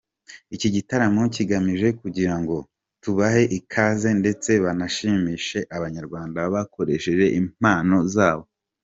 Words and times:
Iki 0.55 0.69
gitaramo 0.75 1.21
kigamije 1.35 1.87
kugira 2.01 2.35
ngo 2.41 2.57
tubahe 3.03 3.43
ikaze 3.57 4.09
ndetse 4.21 4.51
banashimishe 4.63 5.59
Abanyarwanda 5.75 6.39
bakoresheje 6.53 7.25
impano 7.41 7.97
zabo. 8.15 8.45